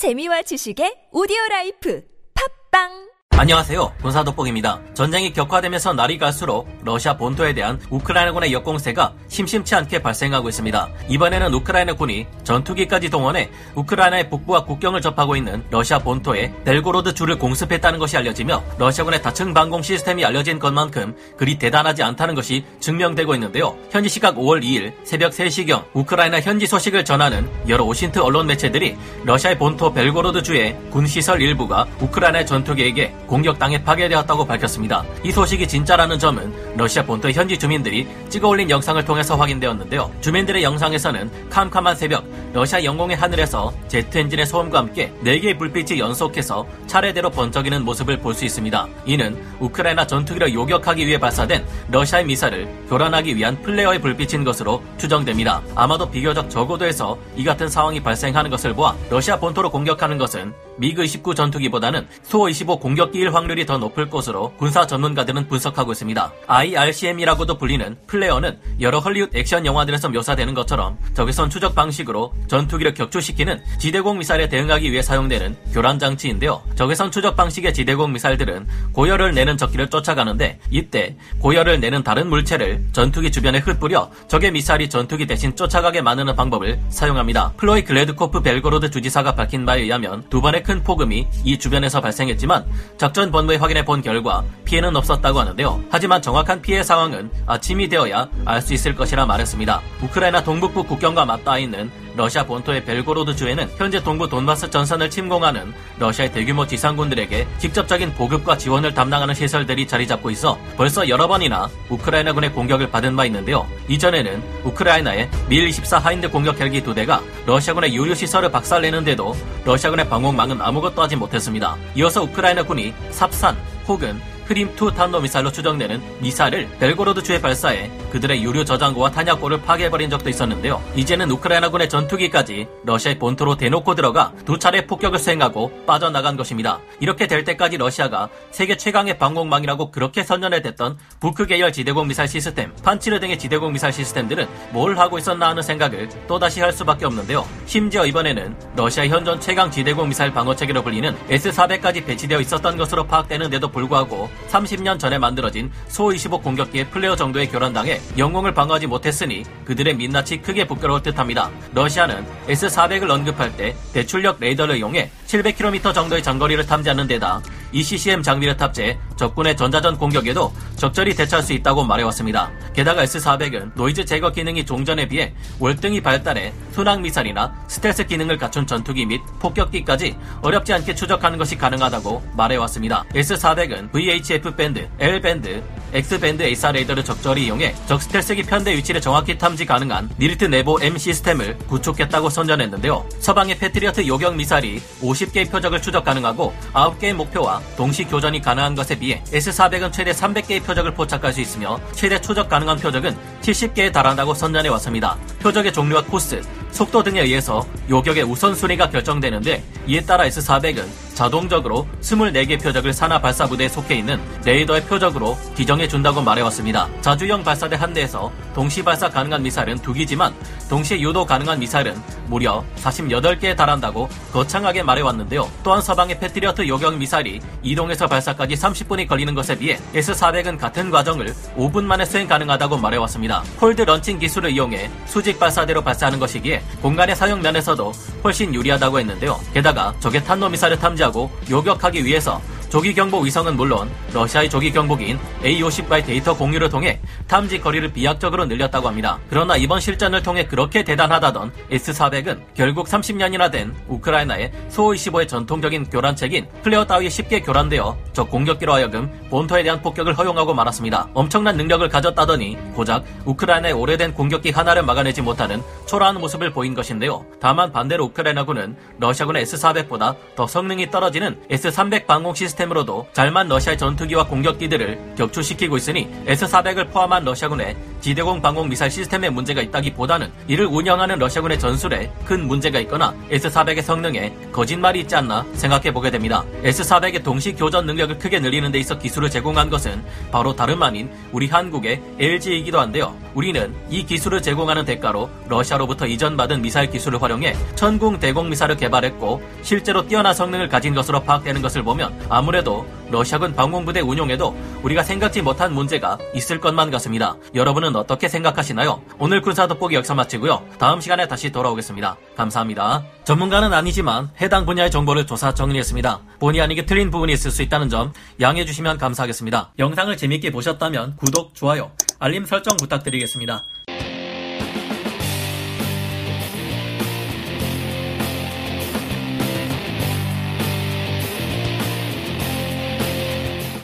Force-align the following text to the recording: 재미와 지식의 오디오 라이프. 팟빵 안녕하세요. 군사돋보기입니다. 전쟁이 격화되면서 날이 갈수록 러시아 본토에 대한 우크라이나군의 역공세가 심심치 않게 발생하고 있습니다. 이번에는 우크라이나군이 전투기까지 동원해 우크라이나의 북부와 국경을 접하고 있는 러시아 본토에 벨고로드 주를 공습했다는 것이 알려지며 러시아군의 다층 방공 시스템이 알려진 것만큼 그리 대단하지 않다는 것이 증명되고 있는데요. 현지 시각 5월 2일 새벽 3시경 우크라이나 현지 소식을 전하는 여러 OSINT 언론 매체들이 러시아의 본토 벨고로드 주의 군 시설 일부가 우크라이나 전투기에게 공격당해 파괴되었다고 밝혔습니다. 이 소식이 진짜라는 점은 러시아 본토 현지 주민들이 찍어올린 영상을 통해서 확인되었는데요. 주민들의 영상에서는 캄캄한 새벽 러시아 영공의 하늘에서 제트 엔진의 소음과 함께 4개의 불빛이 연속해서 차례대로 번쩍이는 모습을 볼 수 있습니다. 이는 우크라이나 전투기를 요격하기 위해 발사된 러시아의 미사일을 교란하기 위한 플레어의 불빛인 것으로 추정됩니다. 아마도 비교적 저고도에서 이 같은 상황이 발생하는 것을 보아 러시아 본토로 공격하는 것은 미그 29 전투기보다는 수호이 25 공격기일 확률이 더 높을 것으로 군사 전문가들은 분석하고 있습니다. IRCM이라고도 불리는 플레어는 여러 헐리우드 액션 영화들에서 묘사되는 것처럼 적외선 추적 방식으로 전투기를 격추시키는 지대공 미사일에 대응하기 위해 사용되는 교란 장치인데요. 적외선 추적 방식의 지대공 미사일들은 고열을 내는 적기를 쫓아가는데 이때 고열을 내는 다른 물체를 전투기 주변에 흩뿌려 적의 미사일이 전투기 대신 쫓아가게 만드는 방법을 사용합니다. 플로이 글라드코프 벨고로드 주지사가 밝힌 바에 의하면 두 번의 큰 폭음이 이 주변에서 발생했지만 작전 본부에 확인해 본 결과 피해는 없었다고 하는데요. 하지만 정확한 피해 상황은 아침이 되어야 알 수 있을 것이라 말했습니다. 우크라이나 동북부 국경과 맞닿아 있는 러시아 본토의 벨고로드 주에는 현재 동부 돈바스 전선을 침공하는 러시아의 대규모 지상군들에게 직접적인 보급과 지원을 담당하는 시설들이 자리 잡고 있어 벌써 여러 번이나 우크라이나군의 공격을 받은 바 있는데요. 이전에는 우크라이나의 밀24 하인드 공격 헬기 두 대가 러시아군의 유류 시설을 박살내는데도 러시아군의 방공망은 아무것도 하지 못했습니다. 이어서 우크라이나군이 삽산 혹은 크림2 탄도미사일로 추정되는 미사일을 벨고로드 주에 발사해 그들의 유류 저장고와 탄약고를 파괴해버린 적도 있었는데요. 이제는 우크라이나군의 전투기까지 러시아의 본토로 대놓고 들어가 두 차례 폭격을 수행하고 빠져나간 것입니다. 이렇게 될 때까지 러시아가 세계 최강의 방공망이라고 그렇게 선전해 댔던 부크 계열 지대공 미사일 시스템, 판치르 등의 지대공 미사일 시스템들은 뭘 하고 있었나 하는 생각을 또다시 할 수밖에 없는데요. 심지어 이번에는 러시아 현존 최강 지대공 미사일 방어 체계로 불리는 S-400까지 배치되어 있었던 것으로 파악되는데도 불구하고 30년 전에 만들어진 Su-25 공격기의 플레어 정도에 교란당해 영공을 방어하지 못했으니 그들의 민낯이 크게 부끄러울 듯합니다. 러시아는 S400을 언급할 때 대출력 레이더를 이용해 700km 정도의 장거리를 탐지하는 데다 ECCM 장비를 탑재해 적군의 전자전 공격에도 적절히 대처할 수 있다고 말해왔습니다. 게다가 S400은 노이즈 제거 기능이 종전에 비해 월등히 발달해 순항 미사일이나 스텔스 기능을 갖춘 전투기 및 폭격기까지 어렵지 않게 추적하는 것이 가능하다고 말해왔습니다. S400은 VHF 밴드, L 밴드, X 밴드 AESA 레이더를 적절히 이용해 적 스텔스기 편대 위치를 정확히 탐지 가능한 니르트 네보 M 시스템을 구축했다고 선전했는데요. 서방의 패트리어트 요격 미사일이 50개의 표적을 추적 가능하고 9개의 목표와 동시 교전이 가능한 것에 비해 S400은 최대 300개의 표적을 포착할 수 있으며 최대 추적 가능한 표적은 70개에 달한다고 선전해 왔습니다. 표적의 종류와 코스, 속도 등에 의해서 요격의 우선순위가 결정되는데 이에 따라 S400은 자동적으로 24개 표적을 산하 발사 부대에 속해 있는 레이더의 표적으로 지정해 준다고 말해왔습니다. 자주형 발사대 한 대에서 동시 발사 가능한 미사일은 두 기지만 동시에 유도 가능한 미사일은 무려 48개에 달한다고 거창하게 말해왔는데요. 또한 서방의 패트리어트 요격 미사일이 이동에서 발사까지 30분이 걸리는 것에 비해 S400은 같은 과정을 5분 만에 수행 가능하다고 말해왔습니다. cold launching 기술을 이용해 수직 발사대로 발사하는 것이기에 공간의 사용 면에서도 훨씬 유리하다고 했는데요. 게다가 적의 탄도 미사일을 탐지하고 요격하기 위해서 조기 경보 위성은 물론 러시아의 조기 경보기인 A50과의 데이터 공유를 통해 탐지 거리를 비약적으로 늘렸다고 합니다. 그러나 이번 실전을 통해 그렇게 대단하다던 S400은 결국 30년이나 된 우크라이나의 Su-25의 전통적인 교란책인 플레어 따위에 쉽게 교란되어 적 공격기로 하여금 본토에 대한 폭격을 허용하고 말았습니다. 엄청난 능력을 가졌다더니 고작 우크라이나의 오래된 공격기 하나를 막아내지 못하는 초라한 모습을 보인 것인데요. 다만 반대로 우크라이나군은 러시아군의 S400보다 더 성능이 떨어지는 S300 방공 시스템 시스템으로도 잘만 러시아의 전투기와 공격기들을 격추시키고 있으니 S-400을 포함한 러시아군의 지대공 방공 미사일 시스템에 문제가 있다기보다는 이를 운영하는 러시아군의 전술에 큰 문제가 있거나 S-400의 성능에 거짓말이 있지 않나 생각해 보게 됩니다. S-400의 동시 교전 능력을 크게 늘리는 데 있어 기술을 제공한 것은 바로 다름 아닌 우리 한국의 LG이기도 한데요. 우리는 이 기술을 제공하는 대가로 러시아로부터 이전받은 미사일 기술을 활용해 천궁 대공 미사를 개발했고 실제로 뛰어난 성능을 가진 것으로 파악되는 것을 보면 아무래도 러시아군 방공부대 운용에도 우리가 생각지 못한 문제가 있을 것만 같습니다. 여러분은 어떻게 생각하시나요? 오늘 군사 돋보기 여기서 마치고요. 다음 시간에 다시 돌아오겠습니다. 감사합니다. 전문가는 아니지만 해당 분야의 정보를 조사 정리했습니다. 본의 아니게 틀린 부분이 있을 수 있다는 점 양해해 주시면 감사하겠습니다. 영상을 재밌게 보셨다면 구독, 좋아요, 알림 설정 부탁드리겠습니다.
재미와 0.00 0.40
지식의 0.48 1.12
오디오 1.12 1.36
라이프. 1.50 2.00
팟빵 2.32 3.09
안녕하세요. 3.40 3.94
군사돋보기입니다. 4.02 4.80
전쟁이 4.92 5.32
격화되면서 5.32 5.94
날이 5.94 6.18
갈수록 6.18 6.68
러시아 6.84 7.16
본토에 7.16 7.54
대한 7.54 7.80
우크라이나군의 7.88 8.52
역공세가 8.52 9.14
심심치 9.28 9.74
않게 9.76 10.02
발생하고 10.02 10.50
있습니다. 10.50 10.88
이번에는 11.08 11.54
우크라이나군이 11.54 12.26
전투기까지 12.44 13.08
동원해 13.08 13.48
우크라이나의 13.76 14.28
북부와 14.28 14.66
국경을 14.66 15.00
접하고 15.00 15.36
있는 15.36 15.64
러시아 15.70 16.00
본토에 16.00 16.52
벨고로드 16.66 17.14
주를 17.14 17.38
공습했다는 17.38 17.98
것이 17.98 18.18
알려지며 18.18 18.62
러시아군의 18.76 19.22
다층 19.22 19.54
방공 19.54 19.80
시스템이 19.80 20.22
알려진 20.22 20.58
것만큼 20.58 21.16
그리 21.38 21.58
대단하지 21.58 22.02
않다는 22.02 22.34
것이 22.34 22.66
증명되고 22.80 23.32
있는데요. 23.36 23.74
현지 23.90 24.10
시각 24.10 24.36
5월 24.36 24.62
2일 24.62 24.92
새벽 25.04 25.32
3시경 25.32 25.86
우크라이나 25.94 26.42
현지 26.42 26.66
소식을 26.66 27.06
전하는 27.06 27.48
여러 27.68 27.84
OSINT 27.84 28.18
언론 28.18 28.48
매체들이 28.48 28.98
러시아의 29.24 29.56
본토 29.56 29.94
벨고로드 29.94 30.42
주의 30.42 30.76
군 30.90 31.06
시설 31.06 31.40
일부가 31.40 31.86
우크라이나 32.00 32.44
전투기에게 32.44 33.14
공격당해 33.30 33.84
파괴되었다고 33.84 34.44
밝혔습니다. 34.44 35.04
이 35.22 35.30
소식이 35.30 35.68
진짜라는 35.68 36.18
점은 36.18 36.52
러시아 36.76 37.04
본토 37.04 37.30
현지 37.30 37.56
주민들이 37.56 38.08
찍어올린 38.28 38.68
영상을 38.68 39.02
통해서 39.04 39.36
확인되었는데요. 39.36 40.10
주민들의 40.20 40.64
영상에서는 40.64 41.48
캄캄한 41.48 41.94
새벽 41.94 42.24
러시아 42.52 42.82
영공의 42.82 43.16
하늘에서 43.16 43.72
제트 43.86 44.18
엔진의 44.18 44.46
소음과 44.46 44.78
함께 44.78 45.12
4개의 45.24 45.56
불빛이 45.58 46.00
연속해서 46.00 46.66
차례대로 46.88 47.30
번쩍이는 47.30 47.84
모습을 47.84 48.18
볼 48.18 48.34
수 48.34 48.44
있습니다. 48.44 48.88
이는 49.06 49.36
우크라이나 49.60 50.06
전투기를 50.06 50.54
요격하기 50.54 51.06
위해 51.06 51.18
발사된 51.18 51.64
러시아의 51.90 52.24
미사일을 52.24 52.68
교란하기 52.88 53.36
위한 53.36 53.60
플레어의 53.62 54.00
불빛인 54.00 54.44
것으로 54.44 54.82
추정됩니다. 54.98 55.62
아마도 55.74 56.10
비교적 56.10 56.48
저고도에서 56.48 57.18
이 57.36 57.44
같은 57.44 57.68
상황이 57.68 58.02
발생하는 58.02 58.50
것을 58.50 58.74
보아 58.74 58.96
러시아 59.10 59.38
본토로 59.38 59.70
공격하는 59.70 60.16
것은 60.18 60.52
미그 60.80 61.04
29 61.04 61.34
전투기보다는 61.34 62.08
수호이 62.22 62.48
25 62.48 62.80
공격기일 62.80 63.34
확률이 63.34 63.66
더 63.66 63.76
높을 63.76 64.08
것으로 64.08 64.54
군사 64.56 64.86
전문가들은 64.86 65.46
분석하고 65.46 65.92
있습니다. 65.92 66.32
IRCM이라고도 66.46 67.58
불리는 67.58 67.96
플레어는 68.06 68.58
여러 68.80 68.98
헐리우드 68.98 69.36
액션 69.36 69.66
영화들에서 69.66 70.08
묘사되는 70.08 70.54
것처럼 70.54 70.96
적외선 71.12 71.50
추적 71.50 71.74
방식으로 71.74 72.32
전투기를 72.48 72.94
격추시키는 72.94 73.60
지대공 73.78 74.18
미사일에 74.18 74.48
대응하기 74.48 74.90
위해 74.90 75.02
사용되는 75.02 75.54
교란 75.72 75.98
장치인데요. 75.98 76.62
적외선 76.76 77.10
추적 77.10 77.36
방식의 77.36 77.74
지대공 77.74 78.12
미사일들은 78.14 78.66
고열을 78.94 79.34
내는 79.34 79.58
적기를 79.58 79.88
쫓아가는데 79.88 80.58
이때 80.70 81.14
고열을 81.40 81.80
내는 81.80 82.02
다른 82.02 82.28
물체를 82.28 82.86
전투기 82.92 83.30
주변에 83.30 83.58
흩뿌려 83.58 84.10
적의 84.28 84.50
미사일이 84.52 84.88
전투기 84.88 85.26
대신 85.26 85.54
쫓아가게 85.54 86.00
만드는 86.00 86.34
방법을 86.34 86.80
사용합니다. 86.88 87.52
플로이 87.58 87.84
글라드코프 87.84 88.40
벨고로드 88.40 88.90
주지사가 88.90 89.34
밝힌 89.34 89.66
바에 89.66 89.82
의하면 89.82 90.24
두 90.30 90.40
번의 90.40 90.62
큰 90.70 90.84
폭음이 90.84 91.26
이 91.42 91.58
주변에서 91.58 92.00
발생했지만 92.00 92.64
작전 92.96 93.32
본부에 93.32 93.56
확인해 93.56 93.84
본 93.84 94.02
결과 94.02 94.44
피해는 94.64 94.94
없었다고 94.94 95.40
하는데요. 95.40 95.82
하지만 95.90 96.22
정확한 96.22 96.62
피해 96.62 96.84
상황은 96.84 97.28
아침이 97.44 97.88
되어야 97.88 98.28
알 98.44 98.62
수 98.62 98.72
있을 98.72 98.94
것이라 98.94 99.26
말했습니다. 99.26 99.80
우크라이나 100.02 100.44
동북부 100.44 100.84
국경과 100.84 101.24
맞닿아 101.24 101.58
있는 101.58 101.90
러시아 102.16 102.44
본토의 102.44 102.84
벨고로드 102.84 103.36
주에는 103.36 103.70
현재 103.76 104.02
동부 104.02 104.28
돈바스 104.28 104.70
전선을 104.70 105.10
침공하는 105.10 105.72
러시아의 105.98 106.32
대규모 106.32 106.66
지상군들에게 106.66 107.46
직접적인 107.58 108.14
보급과 108.14 108.56
지원을 108.56 108.94
담당하는 108.94 109.34
시설들이 109.34 109.86
자리 109.86 110.06
잡고 110.06 110.30
있어 110.30 110.58
벌써 110.76 111.08
여러 111.08 111.26
번이나 111.28 111.68
우크라이나군의 111.88 112.52
공격을 112.52 112.90
받은 112.90 113.16
바 113.16 113.24
있는데요. 113.26 113.66
이전에는 113.88 114.42
우크라이나의 114.64 115.30
밀24 115.48 115.98
하인드 115.98 116.30
공격 116.30 116.60
헬기 116.60 116.82
두 116.82 116.94
대가 116.94 117.20
러시아군의 117.46 117.94
유류 117.94 118.14
시설을 118.14 118.50
박살내는데도 118.50 119.36
러시아군의 119.64 120.08
방공망은 120.08 120.60
아무것도 120.60 121.02
하지 121.02 121.16
못했습니다. 121.16 121.76
이어서 121.94 122.22
우크라이나군이 122.22 122.92
삽산 123.10 123.56
혹은 123.86 124.20
크림2 124.50 124.94
탄도미사일로 124.96 125.52
추정되는 125.52 126.02
미사일을 126.20 126.68
벨고로드 126.80 127.22
주에 127.22 127.40
발사해 127.40 127.88
그들의 128.10 128.42
유류 128.42 128.64
저장고와 128.64 129.12
탄약고를 129.12 129.62
파괴해버린 129.62 130.10
적도 130.10 130.28
있었는데요. 130.28 130.82
이제는 130.96 131.30
우크라이나군의 131.30 131.88
전투기까지 131.88 132.66
러시아의 132.84 133.18
본토로 133.20 133.56
대놓고 133.56 133.94
들어가 133.94 134.32
두 134.44 134.58
차례 134.58 134.86
폭격을 134.86 135.20
수행하고 135.20 135.84
빠져나간 135.86 136.36
것입니다. 136.36 136.80
이렇게 136.98 137.28
될 137.28 137.44
때까지 137.44 137.76
러시아가 137.76 138.28
세계 138.50 138.76
최강의 138.76 139.18
방공망이라고 139.18 139.92
그렇게 139.92 140.24
선전해 140.24 140.60
댔던 140.62 140.98
부크 141.20 141.46
계열 141.46 141.72
지대공 141.72 142.08
미사일 142.08 142.28
시스템, 142.28 142.74
판치르 142.82 143.20
등의 143.20 143.38
지대공 143.38 143.72
미사일 143.72 143.92
시스템들은 143.92 144.48
뭘 144.72 144.98
하고 144.98 145.18
있었나 145.18 145.50
하는 145.50 145.62
생각을 145.62 146.08
또다시 146.26 146.60
할 146.60 146.72
수밖에 146.72 147.06
없는데요. 147.06 147.46
심지어 147.66 148.04
이번에는 148.04 148.56
러시아 148.74 149.06
현존 149.06 149.40
최강 149.40 149.70
지대공 149.70 150.08
미사일 150.08 150.32
방어 150.32 150.56
체계로 150.56 150.82
불리는 150.82 151.16
S-400까지 151.28 152.04
배치되어 152.04 152.40
있었던 152.40 152.76
것으로 152.76 153.06
파악되는데도 153.06 153.68
불구하고 153.68 154.28
30년 154.48 154.98
전에 154.98 155.18
만들어진 155.18 155.70
Su-25 155.88 156.42
공격기의 156.42 156.90
플레어 156.90 157.16
정도에 157.16 157.48
교란당해 157.48 158.00
영공을 158.16 158.54
방어하지 158.54 158.86
못했으니 158.86 159.44
그들의 159.64 159.94
민낯이 159.96 160.42
크게 160.42 160.66
부끄러울 160.66 161.02
듯합니다. 161.02 161.50
러시아는 161.74 162.26
S400을 162.48 163.10
언급할 163.10 163.56
때 163.56 163.74
대출력 163.92 164.38
레이더를 164.40 164.76
이용해 164.76 165.10
700km 165.26 165.94
정도의 165.94 166.22
장거리를 166.22 166.64
탐지하는 166.66 167.06
데다 167.06 167.40
ECCM 167.72 168.22
장비를 168.22 168.56
탑재해 168.56 168.98
적군의 169.20 169.54
전자전 169.54 169.98
공격에도 169.98 170.50
적절히 170.76 171.14
대처할 171.14 171.42
수 171.42 171.52
있다고 171.52 171.84
말해왔습니다. 171.84 172.50
게다가 172.72 173.04
S400은 173.04 173.72
노이즈 173.74 174.06
제거 174.06 174.32
기능이 174.32 174.64
종전에 174.64 175.06
비해 175.06 175.34
월등히 175.58 176.00
발달해 176.00 176.54
순항 176.72 177.02
미사일이나 177.02 177.54
스텔스 177.68 178.06
기능을 178.06 178.38
갖춘 178.38 178.66
전투기 178.66 179.04
및 179.04 179.20
폭격기까지 179.40 180.16
어렵지 180.40 180.72
않게 180.72 180.94
추적하는 180.94 181.36
것이 181.36 181.58
가능하다고 181.58 182.22
말해왔습니다. 182.34 183.04
S400은 183.14 183.92
VHF 183.92 184.56
밴드, 184.56 184.88
L 184.98 185.20
밴드, 185.20 185.62
X 185.92 186.20
밴드 186.20 186.42
AESA 186.42 186.72
레이더를 186.78 187.04
적절히 187.04 187.46
이용해 187.46 187.74
적 187.86 188.00
스텔스기 188.00 188.44
편대 188.44 188.74
위치를 188.76 189.00
정확히 189.00 189.36
탐지 189.36 189.66
가능한 189.66 190.08
니르트 190.18 190.44
네보 190.44 190.78
M 190.82 190.96
시스템을 190.96 191.58
구축했다고 191.66 192.30
선전했는데요. 192.30 193.04
서방의 193.18 193.58
패트리어트 193.58 194.06
요격 194.06 194.36
미사일이 194.36 194.80
50개의 195.02 195.50
표적을 195.50 195.82
추적 195.82 196.04
가능하고 196.04 196.54
9개의 196.72 197.12
목표와 197.14 197.60
동시 197.76 198.04
교전이 198.04 198.40
가능한 198.40 198.74
것에 198.76 198.98
비해 198.98 199.09
S400은 199.18 199.92
최대 199.92 200.12
300개의 200.12 200.64
표적을 200.64 200.94
포착할 200.94 201.32
수 201.32 201.40
있으며 201.40 201.80
최대 201.92 202.20
추적 202.20 202.48
가능한 202.48 202.78
표적은 202.78 203.16
70개에 203.42 203.92
달한다고 203.92 204.34
선전해 204.34 204.68
왔습니다. 204.68 205.16
표적의 205.40 205.72
종류와 205.72 206.04
코스, 206.04 206.40
속도 206.70 207.02
등에 207.02 207.20
의해서 207.22 207.66
요격의 207.88 208.24
우선순위가 208.24 208.90
결정되는데 208.90 209.62
이에 209.86 210.00
따라 210.02 210.24
S400은 210.24 211.09
자동적으로 211.20 211.86
24개 212.00 212.58
표적을 212.62 212.94
산하 212.94 213.20
발사 213.20 213.46
부대에 213.46 213.68
속해 213.68 213.94
있는 213.96 214.18
레이더의 214.46 214.84
표적으로 214.86 215.36
지정해 215.54 215.86
준다고 215.86 216.22
말해왔습니다. 216.22 216.88
자주형 217.02 217.44
발사대 217.44 217.76
한 217.76 217.92
대에서 217.92 218.32
동시 218.54 218.82
발사 218.82 219.10
가능한 219.10 219.42
미사일은 219.42 219.76
두 219.80 219.92
기지만 219.92 220.34
동시에 220.70 220.98
유도 221.00 221.26
가능한 221.26 221.58
미사일은 221.58 221.94
무려 222.26 222.64
48개에 222.76 223.54
달한다고 223.54 224.08
거창하게 224.32 224.82
말해왔는데요. 224.82 225.50
또한 225.62 225.82
서방의 225.82 226.18
패트리어트 226.20 226.66
요격 226.66 226.96
미사일이 226.96 227.40
이동에서 227.62 228.06
발사까지 228.06 228.54
30분이 228.54 229.06
걸리는 229.06 229.34
것에 229.34 229.58
비해 229.58 229.78
S400은 229.92 230.58
같은 230.58 230.90
과정을 230.90 231.34
5분 231.56 231.84
만에 231.84 232.06
수행 232.06 232.28
가능하다고 232.28 232.78
말해왔습니다. 232.78 233.42
cold 233.58 233.82
launching 233.82 234.18
기술을 234.18 234.52
이용해 234.52 234.90
수직 235.04 235.38
발사대로 235.38 235.82
발사하는 235.82 236.18
것이기에 236.18 236.62
공간의 236.80 237.14
사용 237.14 237.42
면에서도 237.42 237.92
훨씬 238.24 238.54
유리하다고 238.54 239.00
했는데요. 239.00 239.38
게다가 239.52 239.92
적의 240.00 240.24
탄도 240.24 240.48
미사일을 240.48 240.78
탐지하고 240.78 241.09
요격하기 241.50 242.04
위해서 242.04 242.40
조기 242.70 242.94
경보 242.94 243.18
위성은 243.18 243.56
물론 243.56 243.90
러시아의 244.14 244.48
조기 244.48 244.70
경보기인 244.70 245.18
A50과의 245.42 246.06
데이터 246.06 246.36
공유를 246.36 246.68
통해 246.68 247.00
탐지 247.26 247.60
거리를 247.60 247.92
비약적으로 247.92 248.46
늘렸다고 248.46 248.86
합니다. 248.86 249.18
그러나 249.28 249.56
이번 249.56 249.80
실전을 249.80 250.22
통해 250.22 250.46
그렇게 250.46 250.84
대단하다던 250.84 251.52
S400은 251.68 252.40
결국 252.54 252.86
30년이나 252.86 253.50
된 253.50 253.74
우크라이나의 253.88 254.52
Su-25의 254.70 255.26
전통적인 255.26 255.90
교란책인 255.90 256.46
플레어 256.62 256.86
따위에 256.86 257.08
쉽게 257.08 257.40
교란되어 257.40 257.98
적 258.12 258.30
공격기로 258.30 258.72
하여금 258.72 259.10
본토에 259.30 259.64
대한 259.64 259.82
폭격을 259.82 260.16
허용하고 260.16 260.54
말았습니다. 260.54 261.08
엄청난 261.12 261.56
능력을 261.56 261.88
가졌다더니 261.88 262.56
고작 262.74 263.04
우크라이나의 263.24 263.74
오래된 263.74 264.14
공격기 264.14 264.50
하나를 264.52 264.84
막아내지 264.84 265.22
못하는 265.22 265.60
초라한 265.88 266.20
모습을 266.20 266.52
보인 266.52 266.74
것인데요. 266.74 267.26
다만 267.40 267.72
반대로 267.72 268.04
우크라이나군은 268.04 268.76
러시아군의 269.00 269.44
S400보다 269.44 270.14
더 270.36 270.46
성능이 270.46 270.92
떨어지는 270.92 271.40
S300 271.50 272.06
방공 272.06 272.34
시스템 272.34 272.59
시스템으로도 272.60 273.06
잘만 273.12 273.48
러시아의 273.48 273.78
전투기와 273.78 274.26
공격기들을 274.26 275.14
격추시키고 275.16 275.76
있으니 275.78 276.08
S-400을 276.26 276.90
포함한 276.90 277.24
러시아군의 277.24 277.76
지대공 278.00 278.40
방공 278.40 278.68
미사일 278.68 278.90
시스템에 278.90 279.30
문제가 279.30 279.62
있다기보다는 279.62 280.30
이를 280.46 280.66
운영하는 280.66 281.18
러시아군의 281.18 281.58
전술에 281.58 282.10
큰 282.24 282.46
문제가 282.46 282.78
있거나 282.80 283.14
S-400의 283.30 283.82
성능에 283.82 284.34
거짓말이 284.52 285.00
있지 285.00 285.16
않나 285.16 285.46
생각해 285.54 285.92
보게 285.92 286.10
됩니다. 286.10 286.44
S-400의 286.62 287.22
동시 287.22 287.52
교전 287.54 287.86
능력을 287.86 288.18
크게 288.18 288.40
늘리는 288.40 288.70
데 288.70 288.78
있어 288.78 288.98
기술을 288.98 289.30
제공한 289.30 289.70
것은 289.70 290.02
바로 290.30 290.54
다름 290.54 290.82
아닌 290.82 291.10
우리 291.32 291.48
한국의 291.48 292.00
LG이기도 292.18 292.78
한데요. 292.78 293.16
우리는 293.34 293.74
이 293.88 294.04
기술을 294.04 294.42
제공하는 294.42 294.84
대가로 294.84 295.30
러시아로부터 295.48 296.06
이전받은 296.06 296.62
미사일 296.62 296.90
기술을 296.90 297.22
활용해 297.22 297.54
천궁 297.76 298.18
대공 298.18 298.48
미사를 298.48 298.74
개발했고 298.76 299.42
실제로 299.62 300.06
뛰어난 300.06 300.34
성능을 300.34 300.68
가진 300.68 300.94
것으로 300.94 301.22
파악되는 301.22 301.62
것을 301.62 301.82
보면 301.82 302.12
아무래도 302.28 302.86
러시아군 303.10 303.54
방공부대 303.54 304.00
운용에도 304.00 304.56
우리가 304.82 305.02
생각지 305.02 305.42
못한 305.42 305.74
문제가 305.74 306.18
있을 306.34 306.60
것만 306.60 306.90
같습니다. 306.92 307.36
여러분은 307.54 307.96
어떻게 307.96 308.28
생각하시나요? 308.28 309.02
오늘 309.18 309.42
군사 309.42 309.66
돋보기 309.66 309.94
여기서 309.94 310.14
마치고요. 310.14 310.62
다음 310.78 311.00
시간에 311.00 311.26
다시 311.28 311.50
돌아오겠습니다. 311.50 312.16
감사합니다. 312.36 313.04
전문가는 313.24 313.72
아니지만 313.72 314.30
해당 314.40 314.64
분야의 314.64 314.90
정보를 314.90 315.26
조사 315.26 315.52
정리했습니다. 315.52 316.20
본의 316.38 316.60
아니게 316.60 316.86
틀린 316.86 317.10
부분이 317.10 317.32
있을 317.32 317.50
수 317.50 317.62
있다는 317.62 317.88
점 317.88 318.12
양해해 318.40 318.64
주시면 318.64 318.98
감사하겠습니다. 318.98 319.72
영상을 319.78 320.16
재밌게 320.16 320.50
보셨다면 320.52 321.16
구독, 321.16 321.54
좋아요, 321.54 321.90
알림 322.18 322.44
설정 322.44 322.76
부탁드리겠습니다. 322.76 323.64